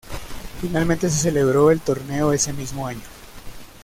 Finalmente 0.61 1.11
se 1.11 1.19
celebró 1.19 1.69
el 1.69 1.79
torneo 1.79 2.33
ese 2.33 2.51
mismo 2.53 2.87
año. 2.87 3.03